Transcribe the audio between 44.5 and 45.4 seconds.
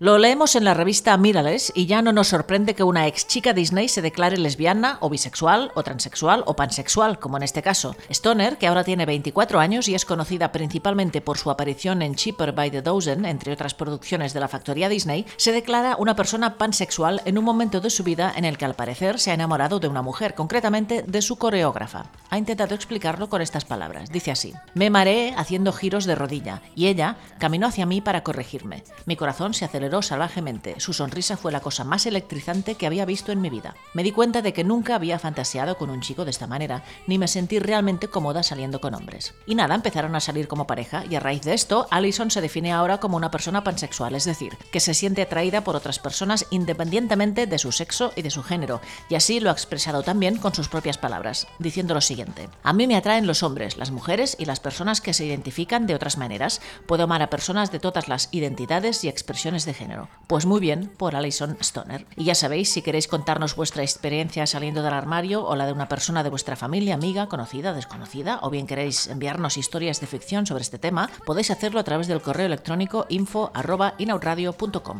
que se siente